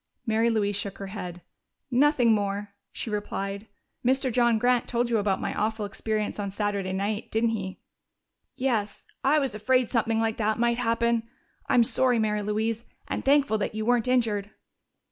Mary 0.25 0.49
Louise 0.49 0.75
shook 0.75 0.97
her 0.97 1.05
head. 1.13 1.43
"Nothing 1.91 2.31
more," 2.33 2.73
she 2.91 3.11
replied. 3.11 3.67
"Mr. 4.03 4.31
John 4.31 4.57
Grant 4.57 4.87
told 4.87 5.11
you 5.11 5.19
about 5.19 5.39
my 5.39 5.53
awful 5.53 5.85
experience 5.85 6.39
on 6.39 6.49
Saturday 6.49 6.91
night, 6.91 7.29
didn't 7.29 7.51
he?" 7.51 7.81
"Yes. 8.55 9.05
I 9.23 9.37
was 9.37 9.53
afraid 9.53 9.91
something 9.91 10.19
like 10.19 10.37
that 10.37 10.57
might 10.57 10.79
happen. 10.79 11.29
I'm 11.69 11.83
sorry, 11.83 12.17
Mary 12.17 12.41
Louise, 12.41 12.83
and 13.07 13.23
thankful 13.23 13.59
that 13.59 13.75
you 13.75 13.85
weren't 13.85 14.07
injured." 14.07 14.49